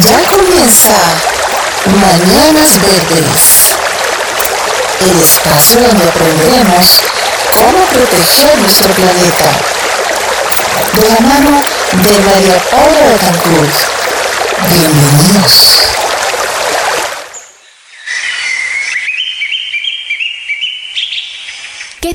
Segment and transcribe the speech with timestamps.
[0.00, 0.96] Ya comienza
[1.84, 3.76] Mañanas Verdes,
[5.00, 7.02] el espacio donde aprenderemos
[7.52, 9.50] cómo proteger nuestro planeta.
[10.94, 13.74] De la mano de María Paula Betancourt.
[14.70, 15.82] Bienvenidos.
[22.00, 22.14] ¿Qué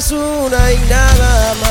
[0.00, 1.69] Es una y nada más.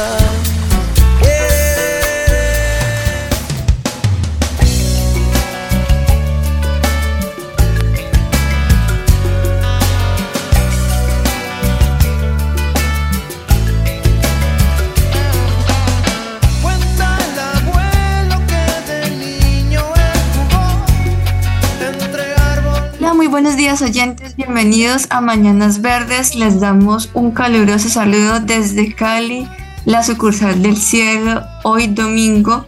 [23.42, 26.36] Buenos días oyentes, bienvenidos a Mañanas Verdes.
[26.36, 29.48] Les damos un caluroso saludo desde Cali,
[29.86, 32.66] la sucursal del cielo, hoy domingo.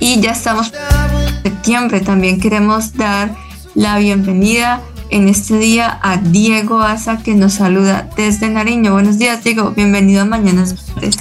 [0.00, 2.00] Y ya estamos en septiembre.
[2.00, 3.36] También queremos dar
[3.74, 8.94] la bienvenida en este día a Diego Asa que nos saluda desde Nariño.
[8.94, 9.72] Buenos días, Diego.
[9.72, 11.18] Bienvenido a Mañanas Verdes.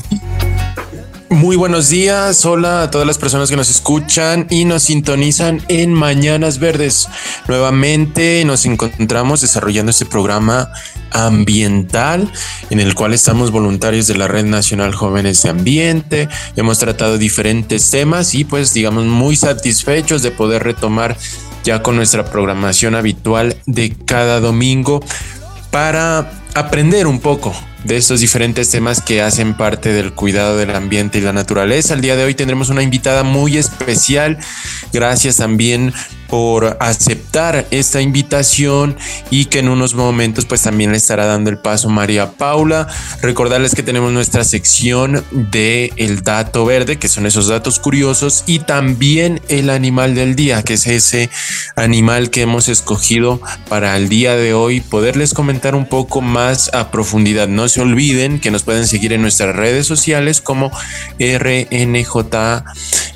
[1.29, 5.93] Muy buenos días, hola a todas las personas que nos escuchan y nos sintonizan en
[5.93, 7.09] Mañanas Verdes.
[7.49, 10.71] Nuevamente nos encontramos desarrollando este programa
[11.11, 12.31] ambiental
[12.69, 16.29] en el cual estamos voluntarios de la Red Nacional Jóvenes de Ambiente.
[16.55, 21.17] Hemos tratado diferentes temas y pues digamos muy satisfechos de poder retomar
[21.65, 25.03] ya con nuestra programación habitual de cada domingo
[25.71, 27.53] para aprender un poco
[27.87, 31.93] de estos diferentes temas que hacen parte del cuidado del ambiente y la naturaleza.
[31.93, 34.37] El día de hoy tendremos una invitada muy especial.
[34.91, 35.93] Gracias también
[36.27, 38.97] por aceptar esta invitación
[39.29, 42.87] y que en unos momentos pues también le estará dando el paso María Paula.
[43.21, 48.59] Recordarles que tenemos nuestra sección de el dato verde, que son esos datos curiosos y
[48.59, 51.29] también el animal del día, que es ese
[51.75, 56.91] animal que hemos escogido para el día de hoy poderles comentar un poco más a
[56.91, 57.47] profundidad.
[57.47, 60.71] No se olviden que nos pueden seguir en nuestras redes sociales como
[61.19, 62.07] RNJ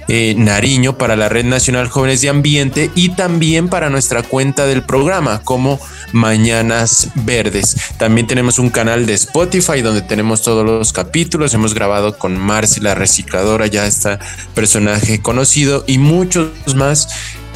[0.07, 5.41] eh, Nariño para la Red Nacional Jóvenes de Ambiente también para nuestra cuenta del programa
[5.43, 5.79] como
[6.11, 7.75] Mañanas Verdes.
[7.97, 11.53] También tenemos un canal de Spotify donde tenemos todos los capítulos.
[11.53, 14.19] Hemos grabado con Marcy la recicladora, ya está
[14.53, 17.07] personaje conocido y muchos más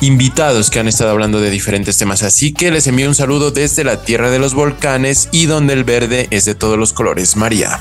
[0.02, 2.24] invitados que han estado hablando de diferentes temas.
[2.24, 5.84] Así que les envío un saludo desde la tierra de los volcanes y donde el
[5.84, 7.36] verde es de todos los colores.
[7.36, 7.80] María.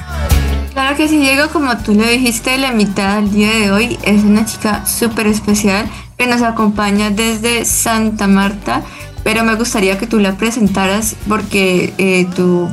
[0.73, 4.25] Claro que sí, Diego, como tú lo dijiste, la mitad del día de hoy es
[4.25, 8.83] una chica súper especial que nos acompaña desde Santa Marta,
[9.23, 12.69] pero me gustaría que tú la presentaras porque eh, tú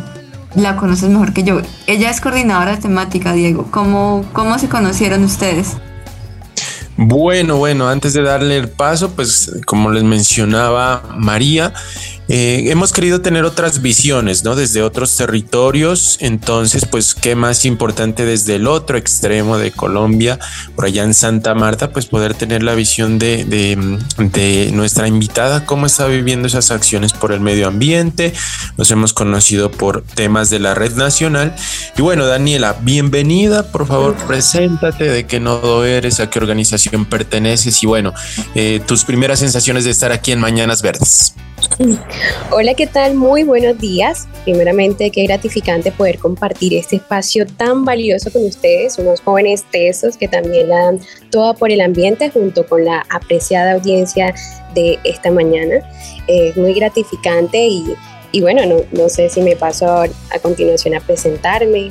[0.55, 1.61] la conoces mejor que yo.
[1.87, 3.67] Ella es coordinadora temática, Diego.
[3.71, 5.77] ¿Cómo, cómo se conocieron ustedes?
[6.97, 11.73] Bueno, bueno, antes de darle el paso, pues como les mencionaba María,
[12.33, 14.55] eh, hemos querido tener otras visiones, ¿no?
[14.55, 20.39] Desde otros territorios, entonces, pues, qué más importante desde el otro extremo de Colombia,
[20.73, 23.77] por allá en Santa Marta, pues poder tener la visión de, de,
[24.17, 28.31] de nuestra invitada, cómo está viviendo esas acciones por el medio ambiente,
[28.77, 31.53] nos hemos conocido por temas de la red nacional.
[31.97, 37.83] Y bueno, Daniela, bienvenida, por favor, preséntate, de qué nodo eres, a qué organización perteneces
[37.83, 38.13] y bueno,
[38.55, 41.33] eh, tus primeras sensaciones de estar aquí en Mañanas Verdes.
[42.51, 43.15] Hola, ¿qué tal?
[43.15, 44.27] Muy buenos días.
[44.43, 50.27] Primeramente, qué gratificante poder compartir este espacio tan valioso con ustedes, unos jóvenes tesos que
[50.27, 54.33] también la dan toda por el ambiente junto con la apreciada audiencia
[54.73, 55.77] de esta mañana.
[56.27, 57.85] Es muy gratificante y,
[58.31, 61.89] y bueno, no, no, sé si me paso a, a continuación a presentarme.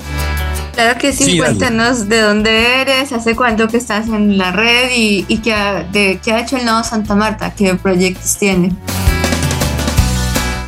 [0.75, 1.57] Claro que sí, Sí, dale.
[1.57, 5.83] cuéntanos de dónde eres, hace cuánto que estás en la red y, y qué, ha,
[5.83, 8.73] de, qué ha hecho el Nodo Santa Marta, qué proyectos tiene.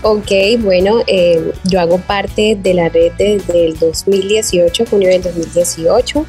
[0.05, 6.27] Ok, bueno, eh, yo hago parte de la red desde el 2018, junio del 2018.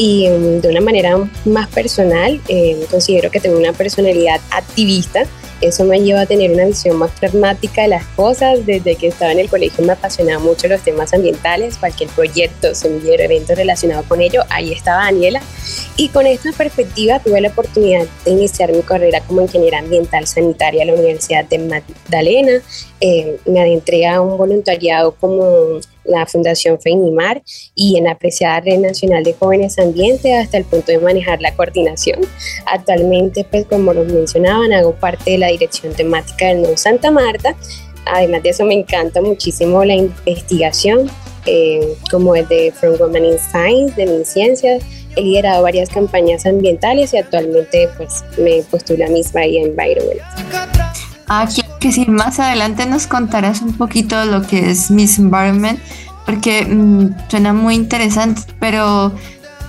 [0.00, 5.24] y mm, de una manera más personal, eh, considero que tengo una personalidad activista
[5.60, 8.64] eso me lleva a tener una visión más pragmática de las cosas.
[8.64, 13.24] Desde que estaba en el colegio me apasionaba mucho los temas ambientales, cualquier proyecto, semillero,
[13.24, 15.40] evento relacionado con ello, ahí estaba Daniela.
[15.96, 20.82] Y con esta perspectiva tuve la oportunidad de iniciar mi carrera como ingeniera ambiental sanitaria
[20.82, 22.62] en la Universidad de Magdalena.
[23.00, 27.42] Eh, me adentré a un voluntariado como la Fundación FEINIMAR
[27.74, 31.54] y en la apreciada Red Nacional de Jóvenes Ambiente hasta el punto de manejar la
[31.54, 32.20] coordinación.
[32.66, 37.54] Actualmente, pues como los mencionaban, hago parte de la dirección temática del NON Santa Marta.
[38.06, 41.10] Además de eso, me encanta muchísimo la investigación,
[41.46, 44.82] eh, como el de From Women in Science, de mi ciencias.
[45.16, 50.20] He liderado varias campañas ambientales y actualmente pues me postulo a misma ahí en Environment.
[51.26, 51.46] Ah,
[51.80, 55.78] que si más adelante nos contarás un poquito lo que es Miss Environment,
[56.26, 59.12] porque mm, suena muy interesante, pero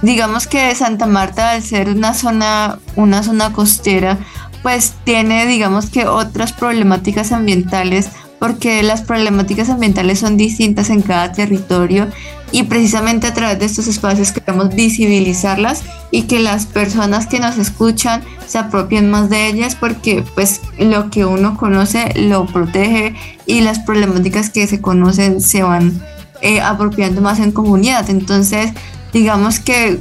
[0.02, 4.18] digamos que Santa Marta, al ser una zona, una zona costera,
[4.62, 8.10] pues tiene, digamos que otras problemáticas ambientales,
[8.40, 12.08] porque las problemáticas ambientales son distintas en cada territorio
[12.52, 17.58] y precisamente a través de estos espacios queremos visibilizarlas y que las personas que nos
[17.58, 23.16] escuchan se apropien más de ellas porque pues lo que uno conoce lo protege
[23.46, 26.02] y las problemáticas que se conocen se van
[26.42, 28.10] eh, apropiando más en comunidad.
[28.10, 28.72] Entonces,
[29.14, 30.00] digamos que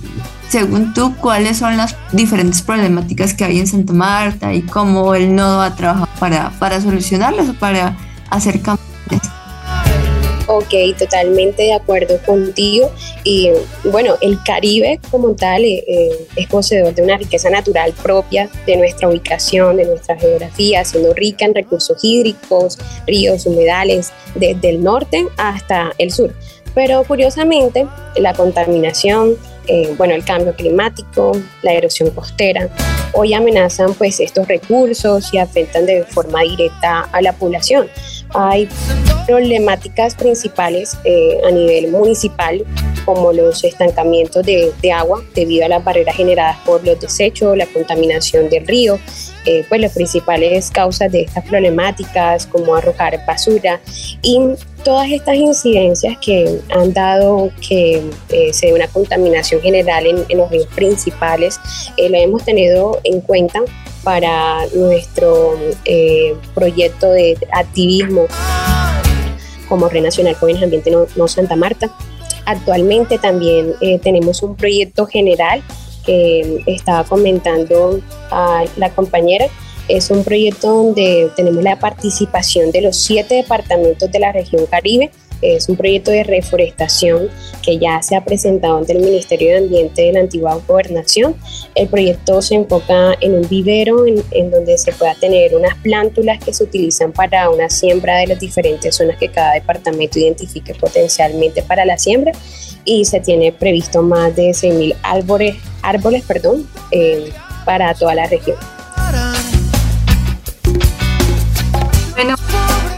[0.48, 5.34] según tú, ¿cuáles son las diferentes problemáticas que hay en Santa Marta y cómo el
[5.34, 7.96] nodo ha trabajado para, para solucionarlas o para
[8.30, 8.87] hacer campañas?
[10.50, 12.90] Ok, totalmente de acuerdo contigo.
[13.22, 13.50] Y
[13.84, 18.76] bueno, el Caribe como tal eh, eh, es poseedor de una riqueza natural propia de
[18.78, 25.28] nuestra ubicación, de nuestra geografía, siendo rica en recursos hídricos, ríos, humedales, desde el norte
[25.36, 26.34] hasta el sur.
[26.74, 27.86] Pero curiosamente,
[28.16, 29.36] la contaminación,
[29.66, 32.70] eh, bueno, el cambio climático, la erosión costera,
[33.12, 37.88] hoy amenazan pues estos recursos y afectan de forma directa a la población.
[38.34, 38.68] Hay
[39.26, 42.64] problemáticas principales eh, a nivel municipal
[43.04, 48.48] como los estancamientos de, agua debido a las barreras generadas por los desechos, la contaminación
[48.48, 48.98] del río,
[49.44, 53.80] eh, pues las principales causas de estas problemáticas como arrojar basura
[54.22, 54.40] y
[54.82, 60.38] todas estas incidencias que han dado que eh, se dé una contaminación general en, en
[60.38, 61.60] los ríos principales,
[61.96, 63.60] la hemos tenido en cuenta
[64.08, 65.54] para nuestro
[66.54, 68.26] proyecto de activismo
[69.68, 71.90] como Red Nacional Jóvenes Ambiente no, Santa Marta.
[72.46, 75.62] Actualmente también eh, tenemos un proyecto general
[76.06, 78.00] que estaba comentando
[78.30, 79.44] la compañera.
[79.88, 85.10] Es un proyecto donde tenemos la participación de los siete departamentos de la región Caribe
[85.42, 87.28] es un proyecto de reforestación
[87.62, 91.36] que ya se ha presentado ante el Ministerio de Ambiente de la antigua gobernación.
[91.74, 96.52] El proyecto se enfoca en un vivero en, donde se pueda tener unas plántulas que
[96.52, 101.84] se utilizan para una siembra de las diferentes zonas que cada departamento identifique potencialmente para
[101.84, 102.32] la siembra
[102.84, 107.30] y se tiene previsto más de 6.000 árboles, árboles perdón, eh,
[107.64, 108.56] para toda la región.
[112.14, 112.34] Bueno,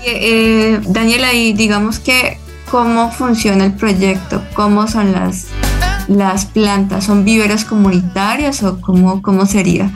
[0.05, 2.39] eh, Daniela, y digamos que
[2.71, 5.47] cómo funciona el proyecto, cómo son las,
[6.09, 9.91] las plantas, ¿son viveros comunitarios o cómo, cómo sería?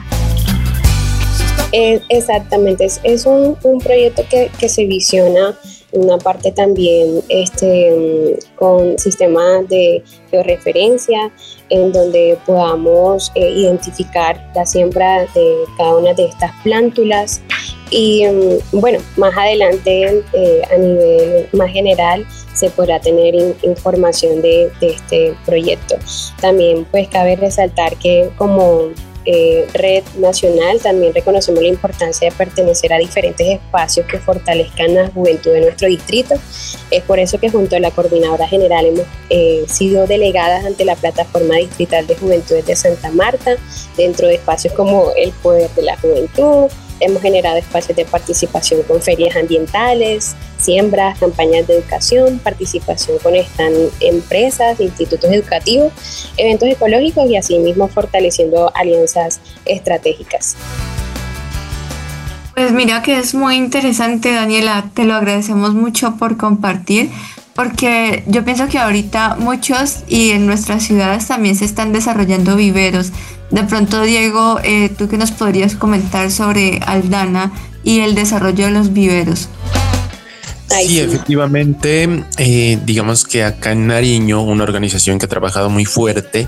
[1.71, 5.57] Exactamente, es, un, proyecto que, se visiona
[5.91, 10.01] una parte también este, con sistemas de
[10.31, 11.31] georreferencia,
[11.69, 17.41] en donde podamos eh, identificar la siembra de cada una de estas plántulas
[17.95, 23.33] y mm, bueno, más adelante eh, a nivel más general se podrá tener
[23.63, 25.95] información de, este proyecto.
[26.41, 28.89] También pues cabe resaltar que como
[29.23, 35.07] eh, red nacional también reconocemos la importancia de pertenecer a diferentes espacios que fortalezcan la
[35.07, 36.35] juventud de nuestro distrito.
[36.91, 40.97] Es por eso que junto a la Coordinadora General hemos eh, sido delegadas ante la
[40.97, 43.55] Plataforma Distrital de Juventudes de Santa Marta,
[43.95, 49.01] dentro de espacios como el Poder de la Juventud, Hemos generado espacios de participación con
[49.01, 55.91] ferias ambientales, siembras, campañas de educación, participación con estas empresas, institutos educativos,
[56.37, 60.55] eventos ecológicos y asimismo fortaleciendo alianzas estratégicas.
[62.55, 67.11] Pues mira que es muy interesante, Daniela, te lo agradecemos mucho por compartir,
[67.53, 73.11] porque yo pienso que ahorita muchos y en nuestras ciudades también se están desarrollando viveros
[73.51, 77.51] de pronto, Diego, eh, tú que nos podrías comentar sobre Aldana
[77.83, 79.49] y el desarrollo de los viveros.
[80.69, 86.47] Sí, efectivamente, eh, digamos que acá en Nariño, una organización que ha trabajado muy fuerte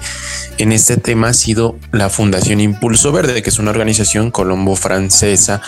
[0.58, 5.62] en este tema ha sido la Fundación Impulso Verde, que es una organización colombo-francesa.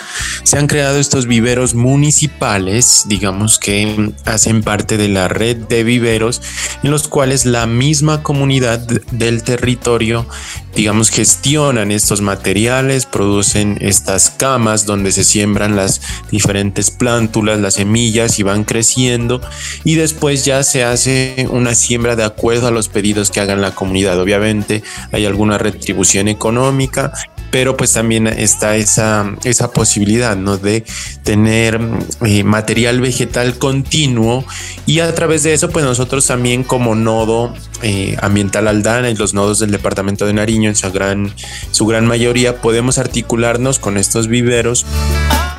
[0.43, 6.41] Se han creado estos viveros municipales, digamos que hacen parte de la red de viveros
[6.83, 10.27] en los cuales la misma comunidad del territorio,
[10.75, 16.01] digamos, gestionan estos materiales, producen estas camas donde se siembran las
[16.31, 19.41] diferentes plántulas, las semillas van creciendo
[19.83, 23.75] y después ya se hace una siembra de acuerdo a los pedidos que hagan la
[23.75, 24.19] comunidad.
[24.19, 27.13] Obviamente hay alguna retribución económica,
[27.51, 30.57] pero pues también está esa, esa posibilidad ¿no?
[30.57, 30.83] de
[31.23, 31.79] tener
[32.25, 34.45] eh, material vegetal continuo
[34.85, 39.33] y a través de eso pues nosotros también como nodo eh, ambiental Aldana y los
[39.33, 41.33] nodos del departamento de Nariño en su gran,
[41.71, 44.85] su gran mayoría podemos articularnos con estos viveros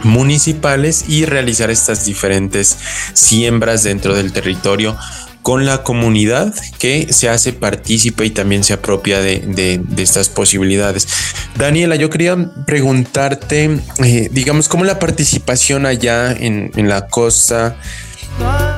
[0.02, 2.76] municipales y realizar estas diferentes
[3.12, 4.96] siembras dentro del territorio
[5.42, 11.08] con la comunidad que se hace partícipe y también se apropia de, estas posibilidades.
[11.56, 17.76] Daniela, yo quería preguntarte, eh, digamos, cómo la participación allá en, en la costa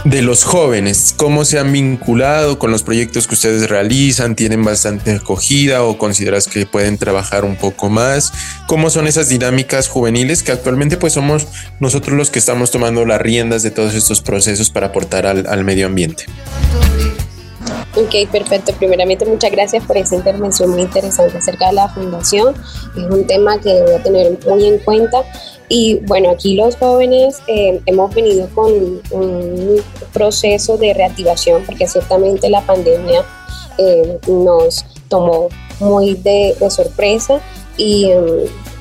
[0.05, 5.15] de los jóvenes, cómo se han vinculado con los proyectos que ustedes realizan, tienen bastante
[5.15, 8.33] acogida o consideras que pueden trabajar un poco más,
[8.67, 11.47] cómo son esas dinámicas juveniles que actualmente pues somos
[11.81, 15.65] nosotros los que estamos tomando las riendas de todos estos procesos para aportar al, al
[15.65, 16.27] medio ambiente.
[17.95, 18.73] Ok, perfecto.
[18.79, 22.55] Primeramente, muchas gracias por esa intervención muy interesante acerca de la fundación.
[22.97, 25.25] Es un tema que a tener muy en cuenta.
[25.69, 28.73] Y bueno, aquí los jóvenes eh, hemos venido con
[29.11, 33.25] un proceso de reactivación porque ciertamente la pandemia
[33.79, 35.49] eh, nos tomó
[35.81, 37.41] muy de, de sorpresa
[37.77, 38.25] y em,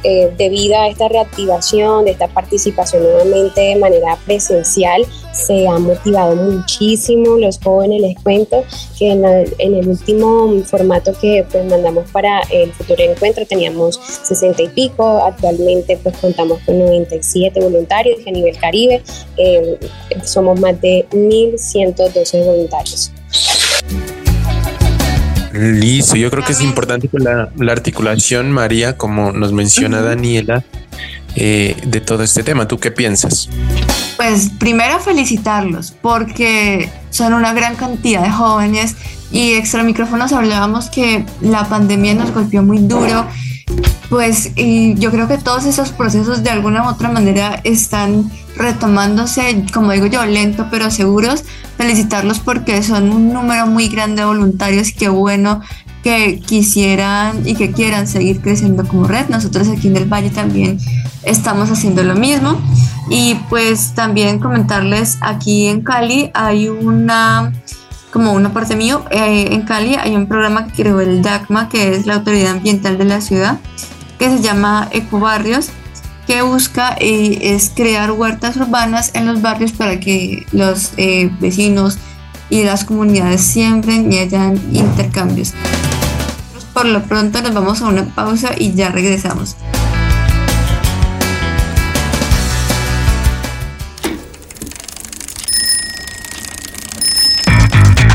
[0.04, 6.36] eh, debido a esta reactivación, de esta participación nuevamente de manera presencial, se ha motivado
[6.36, 8.02] muchísimo los jóvenes.
[8.02, 8.64] Les cuento
[8.98, 14.68] que en, el último formato que pues, mandamos para el futuro encuentro teníamos 60 y
[14.70, 19.02] pico, actualmente pues contamos con 97 voluntarios a nivel Caribe,
[19.38, 19.80] eh,
[20.24, 23.12] somos más de 1.112 voluntarios.
[25.54, 30.64] Listo, yo creo que es importante la, la articulación, María, como nos menciona Daniela,
[31.36, 32.68] eh, de todo este tema.
[32.68, 33.50] ¿Tú qué piensas?
[34.18, 38.96] Pues primero felicitarlos porque son una gran cantidad de jóvenes
[39.32, 43.26] y extra micrófonos hablábamos que la pandemia nos golpeó muy duro.
[44.10, 49.94] Pues yo creo que todos esos procesos de alguna u otra manera están retomándose, como
[49.94, 51.46] digo yo, lento pero seguros.
[51.78, 55.62] Felicitarlos porque son un número muy grande de voluntarios y qué bueno
[56.04, 59.28] que quisieran y que quieran seguir creciendo como red.
[59.30, 60.80] Nosotros aquí en el Valle también
[61.24, 62.60] estamos haciendo lo mismo.
[63.10, 67.52] Y pues también comentarles aquí en Cali hay una,
[68.12, 71.96] como una parte mío, eh, en Cali hay un programa que creó el DACMA, que
[71.96, 73.60] es la Autoridad Ambiental de la Ciudad,
[74.18, 75.72] que se llama Ecobarrios
[76.28, 81.98] que busca eh, es crear huertas urbanas en los barrios para que los eh, vecinos
[82.50, 85.54] y las comunidades siembren y hayan intercambios.
[86.74, 89.58] Por lo pronto nos vamos a una pausa y ya regresamos.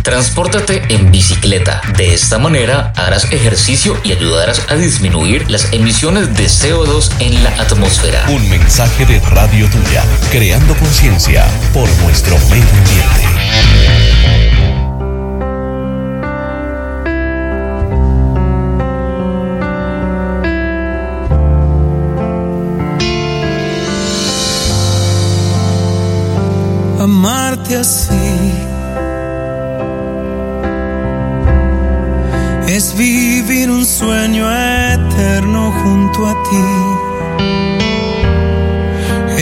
[0.06, 1.82] Transpórtate en bicicleta.
[1.96, 7.50] De esta manera harás ejercicio y ayudarás a disminuir las emisiones de CO2 en la
[7.60, 8.24] atmósfera.
[8.28, 11.44] Un mensaje de Radio Tuya, creando conciencia
[11.74, 14.55] por nuestro medio ambiente.
[27.74, 28.14] Así
[32.68, 36.66] es vivir un sueño eterno junto a ti.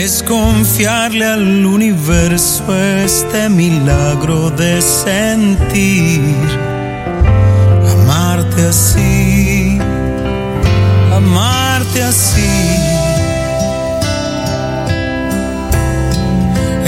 [0.00, 2.64] Es confiarle al universo
[3.04, 6.20] este milagro de sentir.
[7.92, 9.78] Amarte así,
[11.12, 12.83] amarte así.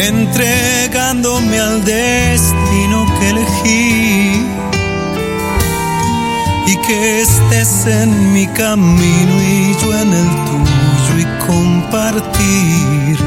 [0.06, 4.46] Entregándome al destino que elegí
[6.68, 13.18] y que estés en mi camino y yo en el tuyo y compartir,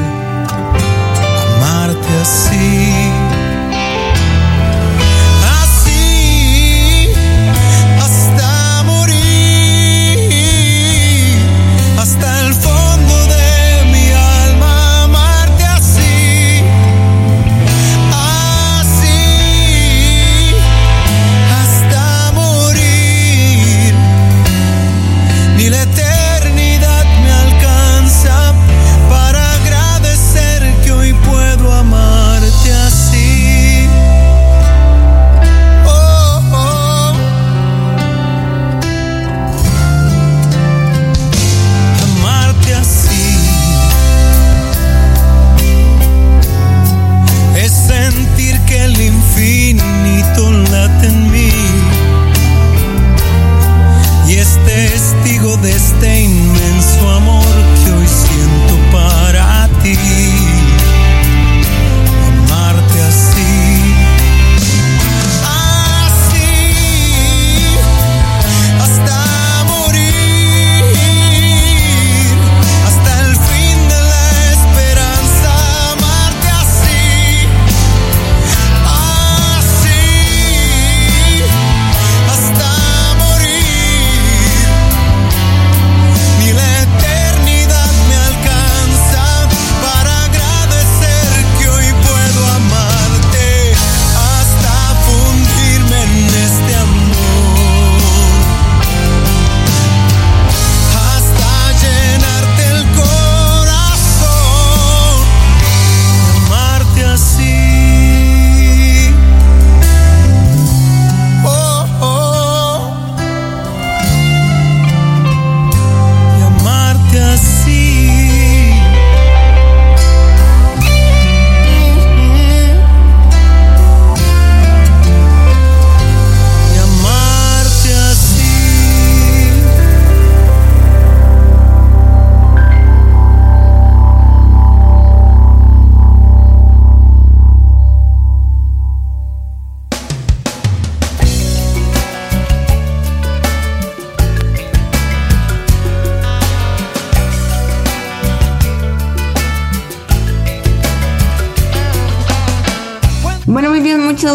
[1.58, 2.99] amarte así.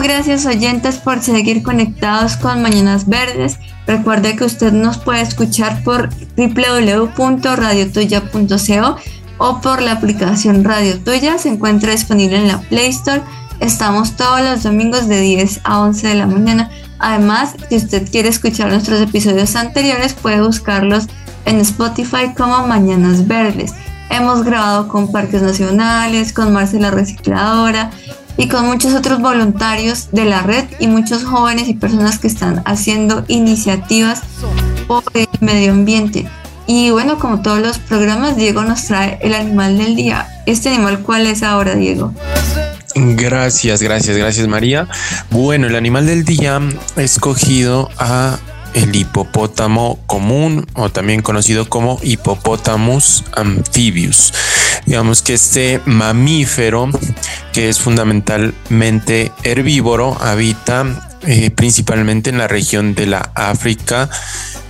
[0.07, 3.57] Gracias oyentes por seguir conectados con Mañanas Verdes.
[3.87, 8.97] Recuerde que usted nos puede escuchar por www.radiotuya.co
[9.39, 11.39] o por la aplicación Radio Tuya.
[11.39, 13.23] Se encuentra disponible en la Play Store.
[13.59, 16.69] Estamos todos los domingos de 10 a 11 de la mañana.
[16.99, 21.07] Además, si usted quiere escuchar nuestros episodios anteriores, puede buscarlos
[21.45, 23.73] en Spotify como Mañanas Verdes.
[24.11, 27.89] Hemos grabado con parques nacionales, con Marcela Recicladora
[28.37, 32.61] y con muchos otros voluntarios de la red y muchos jóvenes y personas que están
[32.65, 34.21] haciendo iniciativas
[34.87, 36.27] por el medio ambiente.
[36.67, 40.27] Y bueno, como todos los programas, Diego nos trae el animal del día.
[40.45, 42.13] ¿Este animal cuál es ahora, Diego?
[42.95, 44.87] Gracias, gracias, gracias María.
[45.29, 46.61] Bueno, el animal del día
[46.95, 48.39] escogido a
[48.73, 54.33] el hipopótamo común o también conocido como Hippopotamus amphibius.
[54.85, 56.89] Digamos que este mamífero
[57.53, 64.09] que es fundamentalmente herbívoro habita eh, principalmente en la región de la África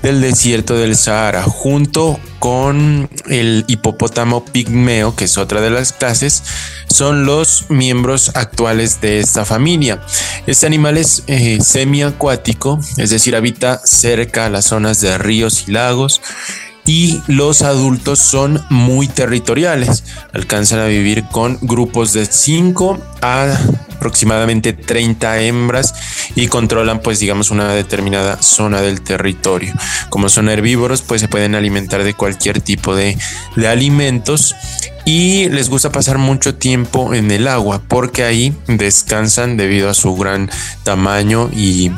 [0.02, 6.44] del desierto del Sahara, junto con el hipopótamo pigmeo, que es otra de las clases,
[6.88, 10.00] son los miembros actuales de esta familia.
[10.48, 15.72] Este animal es eh, semiacuático, es decir, habita cerca a las zonas de ríos y
[15.72, 16.22] lagos.
[16.86, 23.58] Y los adultos son muy territoriales, alcanzan a vivir con grupos de 5 a
[23.96, 25.94] aproximadamente 30 hembras
[26.36, 29.74] y controlan pues digamos una determinada zona del territorio.
[30.10, 33.18] Como son herbívoros pues se pueden alimentar de cualquier tipo de,
[33.56, 34.56] de alimentos
[35.06, 40.16] y les gusta pasar mucho tiempo en el agua porque ahí descansan debido a su
[40.16, 40.50] gran
[40.84, 41.92] tamaño y,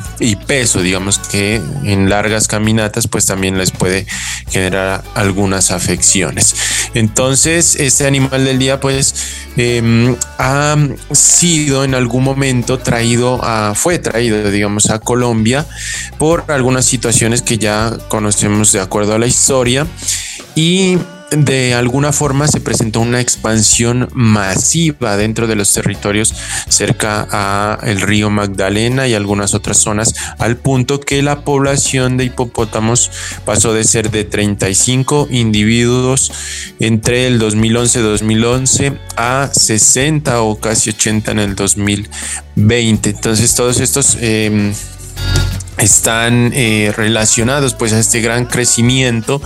[0.45, 4.05] peso, digamos que en largas caminatas pues también les puede
[4.49, 6.53] generar algunas afecciones.
[6.93, 9.15] Entonces este animal del día pues
[9.55, 10.75] eh, ha
[11.11, 15.65] sido en algún momento traído a, fue traído digamos a Colombia
[16.17, 19.87] por algunas situaciones que ya conocemos de acuerdo a la historia.
[20.55, 20.97] Y
[21.31, 26.33] de alguna forma se presentó una expansión masiva dentro de los territorios
[26.69, 32.25] cerca a el río Magdalena y algunas otras zonas al punto que la población de
[32.25, 33.11] hipopótamos
[33.45, 36.31] pasó de ser de 35 individuos
[36.79, 44.73] entre el 2011-2011 a 60 o casi 80 en el 2020 entonces todos estos eh,
[45.77, 49.41] están eh, relacionados pues a este gran crecimiento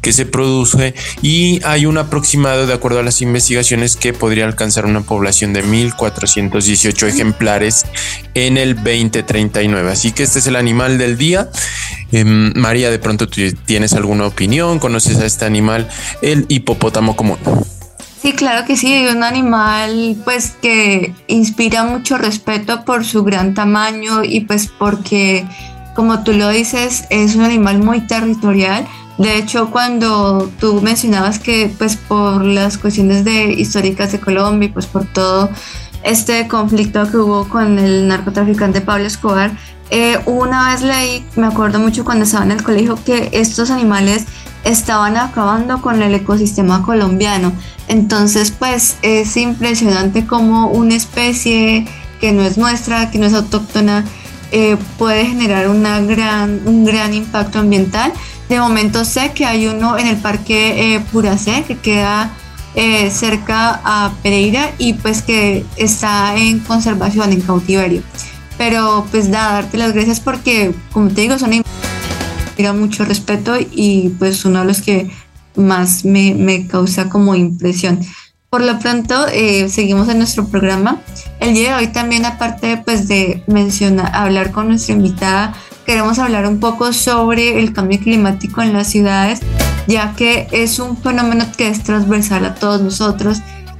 [0.00, 4.86] que se produce y hay un aproximado de acuerdo a las investigaciones que podría alcanzar
[4.86, 7.86] una población de 1418 ejemplares
[8.34, 11.50] en el 2039 así que este es el animal del día.
[12.12, 15.88] Eh, María de pronto tú tienes alguna opinión conoces a este animal
[16.22, 17.38] el hipopótamo común
[18.26, 24.24] Sí, claro que sí, un animal pues que inspira mucho respeto por su gran tamaño
[24.24, 25.46] y pues porque
[25.96, 28.86] como tú lo dices, es un animal muy territorial.
[29.18, 34.86] De hecho, cuando tú mencionabas que pues por las cuestiones de históricas de Colombia pues
[34.86, 35.48] por todo
[36.02, 39.56] este conflicto que hubo con el narcotraficante Pablo Escobar,
[39.90, 44.26] eh, una vez leí, me acuerdo mucho cuando estaba en el colegio, que estos animales
[44.64, 47.52] estaban acabando con el ecosistema colombiano.
[47.88, 51.86] Entonces, pues es impresionante cómo una especie
[52.20, 54.04] que no es nuestra, que no es autóctona,
[54.52, 58.12] eh, puede generar una gran, un gran impacto ambiental.
[58.48, 62.30] De momento sé que hay uno en el Parque eh, Puracé que queda
[62.74, 68.02] eh, cerca a Pereira y pues que está en conservación, en cautiverio.
[68.58, 71.62] Pero pues da, darte las gracias porque, como te digo, son
[72.74, 75.10] mucho respeto y pues uno de los que
[75.56, 78.00] más me, me causa como impresión.
[78.50, 81.00] Por lo pronto, eh, seguimos en nuestro programa.
[81.40, 86.46] El día de hoy también, aparte pues, de mencionar, hablar con nuestra invitada, queremos hablar
[86.46, 89.40] un poco sobre el cambio climático en las ciudades,
[89.86, 93.38] ya que es un fenómeno que es transversal a todos nosotros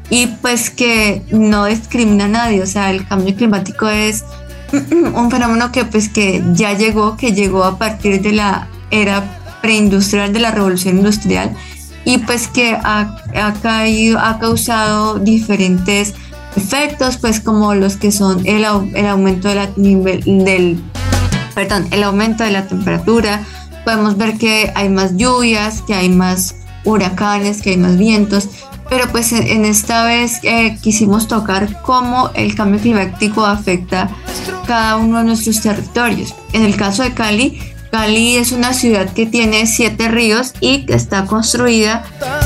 [0.09, 2.63] y pues que no discrimina a nadie.
[2.63, 4.25] O sea, el cambio climático es
[5.15, 10.33] un fenómeno que pues que ya llegó, que llegó a partir de la era preindustrial,
[10.33, 11.57] de la revolución industrial
[12.07, 16.15] y pues que ha, ha, caído, ha causado diferentes
[16.57, 18.65] efectos, pues como los que son el,
[18.95, 20.83] el aumento de la, nivel, del,
[21.55, 23.43] perdón, el aumento de la temperatura,
[23.85, 28.49] podemos ver que hay más lluvias, que hay más huracanes, que hay más vientos,
[28.89, 34.09] pero pues en, esta vez eh, quisimos tocar cómo el cambio climático afecta
[34.67, 36.35] cada uno de nuestros territorios.
[36.53, 37.61] En el caso de Cali,
[37.97, 42.05] Cali es una ciudad que tiene siete ríos y que está construida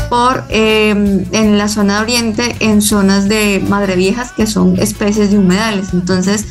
[0.09, 5.39] por em, en la zona oriente en zonas de madre viejas que son especies de
[5.39, 5.89] humedales.
[5.93, 6.47] Entonces,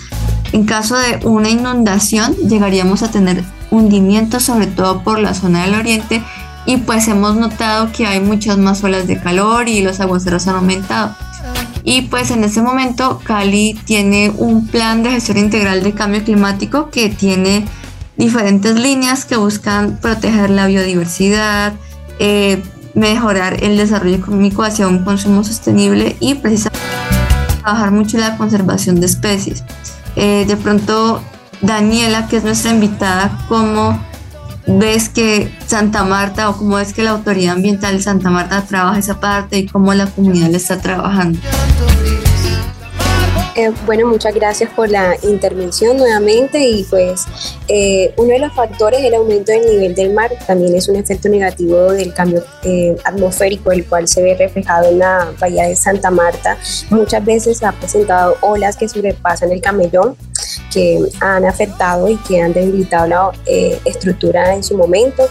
[0.52, 5.76] en caso de una inundación, llegaríamos a tener hundimientos, sobre todo por la zona del
[5.76, 6.22] oriente,
[6.66, 10.56] y pues hemos notado que hay muchas más olas de calor y los aguaceros han
[10.56, 11.16] aumentado.
[11.86, 16.90] Y pues en este momento Cali tiene un plan de gestión integral de cambio climático
[16.90, 17.66] que tiene
[18.20, 21.74] diferentes líneas que buscan proteger la biodiversidad,
[22.20, 22.62] eh,
[22.94, 26.80] mejorar el desarrollo económico hacia un consumo sostenible y precisamente
[27.62, 29.64] trabajar mucho la conservación de especies.
[30.18, 31.24] Eh, de pronto,
[31.62, 33.98] Daniela, que es nuestra invitada, ¿cómo
[34.68, 39.00] ves que Santa Marta o cómo ves que la Autoridad Ambiental de Santa Marta trabaja
[39.00, 41.40] esa parte y cómo la comunidad le está trabajando?
[43.60, 47.26] Eh, bueno, muchas gracias por la intervención nuevamente y pues
[47.68, 50.96] eh, uno de los factores es el aumento del nivel del mar, también es un
[50.96, 55.76] efecto negativo del cambio eh, atmosférico, el cual se ve reflejado en la bahía de
[55.76, 56.58] Santa Marta.
[56.90, 60.16] Muchas veces se ha presentado olas que sobrepasan el camellón
[60.72, 65.28] que han afectado y que han debilitado la eh, estructura en su momento.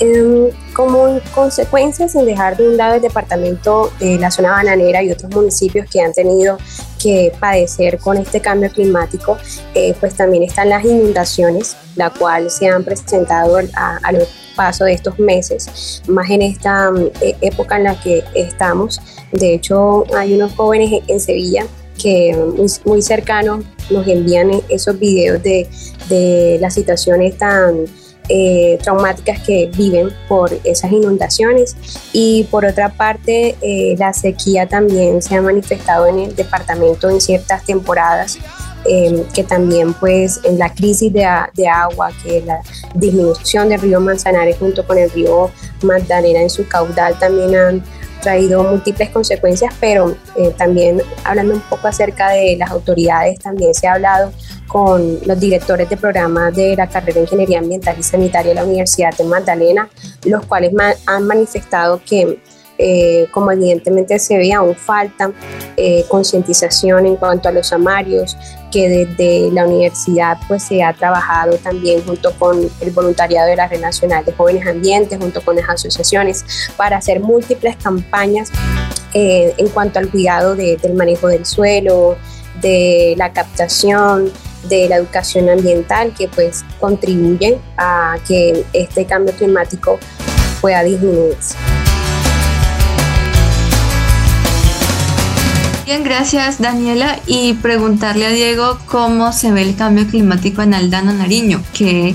[0.00, 5.10] Em, como consecuencia, sin dejar de un lado el departamento de la zona bananera y
[5.10, 6.58] otros municipios que han tenido
[6.98, 9.38] que padecer con este cambio climático,
[9.74, 14.20] eh, pues también están las inundaciones, la cual se han presentado a, a lo
[14.58, 19.00] paso de estos meses, más en esta eh, época en la que estamos.
[19.30, 21.64] De hecho, hay unos jóvenes en Sevilla
[21.96, 25.68] que muy, muy cercanos nos envían esos videos de,
[26.08, 27.84] de las situaciones tan
[28.28, 31.76] eh, traumáticas que viven por esas inundaciones.
[32.12, 37.20] Y por otra parte eh, la sequía también se ha manifestado en el departamento en
[37.20, 38.38] ciertas temporadas
[38.84, 42.60] eh, que también pues en la crisis de, de, agua, que la
[42.94, 45.50] disminución del río Manzanares junto con el río
[45.82, 47.84] Magdalena en su caudal también han
[48.22, 53.86] traído múltiples consecuencias, pero eh, también hablando un poco acerca de las autoridades, también se
[53.86, 54.32] ha hablado
[54.68, 58.64] con los directores de programas de la carrera de Ingeniería Ambiental y Sanitaria de la
[58.64, 59.88] Universidad de Magdalena,
[60.24, 60.72] los cuales
[61.06, 62.38] han manifestado que
[62.80, 65.32] eh, como evidentemente se ve, aún falta
[65.76, 68.36] eh, concientización en cuanto a los amarios,
[68.70, 73.66] que desde la universidad pues se ha trabajado también junto con el voluntariado de la
[73.66, 76.44] Red Nacional de Jóvenes Ambientes, junto con las asociaciones,
[76.76, 78.52] para hacer múltiples campañas
[79.12, 82.16] eh, en cuanto al cuidado del manejo del suelo,
[82.60, 84.30] de la captación,
[84.64, 89.98] de la educación ambiental que pues contribuyen a que este cambio climático
[90.60, 91.54] pueda disminuirse.
[95.86, 101.14] Bien, gracias Daniela y preguntarle a Diego cómo se ve el cambio climático en Aldana
[101.14, 102.14] Nariño, qué,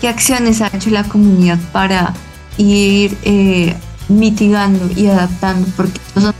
[0.00, 2.14] qué acciones ha hecho la comunidad para
[2.56, 3.76] ir eh,
[4.08, 6.34] mitigando y adaptando, porque son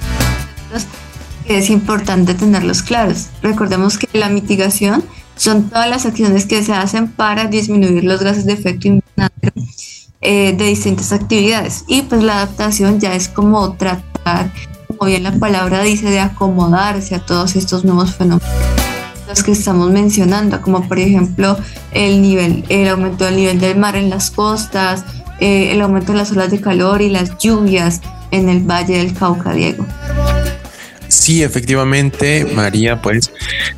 [1.46, 3.28] que es importante tenerlos claros.
[3.42, 5.04] Recordemos que la mitigación
[5.42, 9.52] son todas las acciones que se hacen para disminuir los gases de efecto invernadero
[10.20, 14.52] eh, de distintas actividades y pues la adaptación ya es como tratar
[15.04, 18.46] bien la palabra dice, de acomodarse a todos estos nuevos fenómenos
[19.44, 21.56] que estamos mencionando, como por ejemplo
[21.90, 25.04] el nivel, el aumento del nivel del mar en las costas,
[25.40, 28.00] eh, el aumento de las olas de calor y las lluvias
[28.30, 29.86] en el Valle del Cauca, Diego.
[31.12, 33.30] Sí, efectivamente, María, pues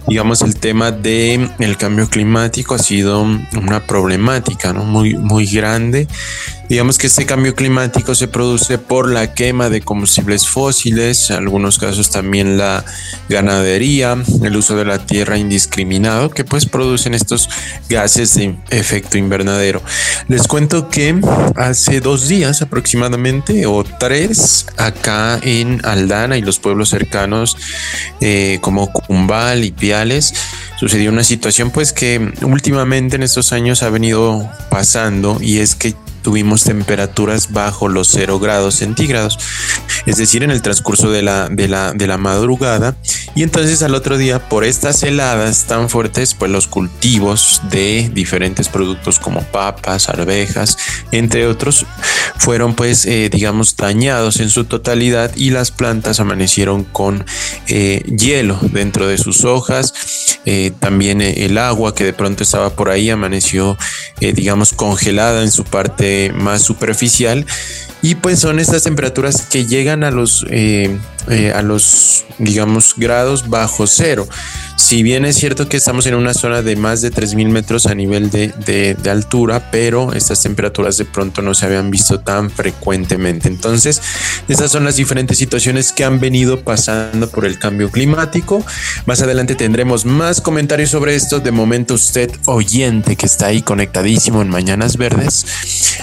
[0.06, 4.84] digamos el tema de el cambio climático ha sido una problemática ¿no?
[4.84, 6.06] muy, muy grande
[6.68, 12.10] Digamos que este cambio climático se produce por la quema de combustibles fósiles, algunos casos
[12.10, 12.84] también la
[13.28, 17.48] ganadería, el uso de la tierra indiscriminado, que pues producen estos
[17.88, 19.82] gases de efecto invernadero.
[20.28, 21.20] Les cuento que
[21.56, 27.56] hace dos días aproximadamente o tres acá en Aldana y los pueblos cercanos
[28.20, 30.34] eh, como Cumbal y Piales,
[30.78, 35.94] sucedió una situación pues que últimamente en estos años ha venido pasando y es que
[36.24, 39.38] tuvimos temperaturas bajo los 0 grados centígrados,
[40.06, 42.96] es decir, en el transcurso de la, de la, de la madrugada.
[43.36, 48.68] Y entonces al otro día, por estas heladas tan fuertes, pues los cultivos de diferentes
[48.68, 50.78] productos como papas, arvejas,
[51.12, 51.84] entre otros,
[52.38, 57.26] fueron pues, eh, digamos, dañados en su totalidad y las plantas amanecieron con
[57.68, 59.92] eh, hielo dentro de sus hojas.
[60.46, 63.76] Eh, también el agua que de pronto estaba por ahí amaneció,
[64.20, 67.46] digamos, congelada en su parte más superficial
[68.04, 70.94] y pues son estas temperaturas que llegan a los, eh,
[71.30, 74.28] eh, a los, digamos, grados bajo cero.
[74.76, 77.94] Si bien es cierto que estamos en una zona de más de 3.000 metros a
[77.94, 78.48] nivel de,
[78.94, 83.48] de, altura, pero estas temperaturas de pronto no se habían visto tan frecuentemente.
[83.48, 84.02] Entonces,
[84.48, 88.62] estas son las diferentes situaciones que han venido pasando por el cambio climático.
[89.06, 91.40] Más adelante tendremos más comentarios sobre esto.
[91.40, 95.46] De momento, usted oyente que está ahí conectadísimo en Mañanas Verdes,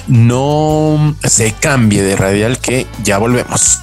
[0.08, 1.52] no se
[1.92, 3.82] cambie de radial que ya volvemos.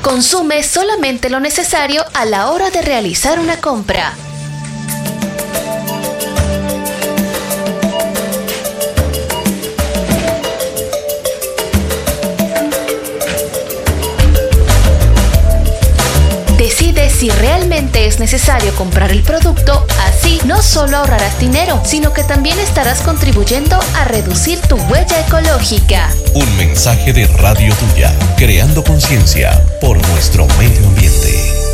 [0.00, 4.14] Consume solamente lo necesario a la hora de realizar una compra.
[17.20, 22.58] Si realmente es necesario comprar el producto, así no solo ahorrarás dinero, sino que también
[22.58, 26.08] estarás contribuyendo a reducir tu huella ecológica.
[26.32, 31.69] Un mensaje de Radio Tuya, creando conciencia por nuestro medio ambiente.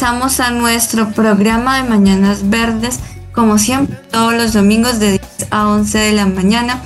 [0.00, 3.00] Regresamos a nuestro programa de Mañanas Verdes,
[3.32, 6.82] como siempre, todos los domingos de 10 a 11 de la mañana.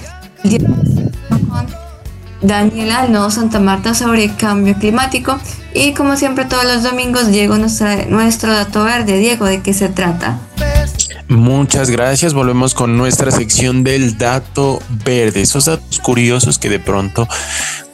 [1.48, 1.68] Con
[2.42, 5.38] Daniela No Santa Marta sobre cambio climático.
[5.72, 9.16] Y como siempre, todos los domingos, Diego nos trae nuestro dato verde.
[9.18, 10.40] Diego, ¿de qué se trata?
[11.29, 12.35] Muchas gracias.
[12.35, 15.42] Volvemos con nuestra sección del dato verde.
[15.42, 17.29] Esos datos curiosos que de pronto